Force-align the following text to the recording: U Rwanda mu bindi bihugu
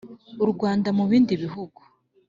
U 0.43 0.45
Rwanda 0.51 0.89
mu 0.97 1.03
bindi 1.11 1.33
bihugu 1.43 1.79